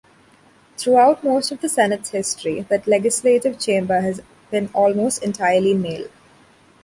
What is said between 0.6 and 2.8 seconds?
Throughout most of the Senate's history,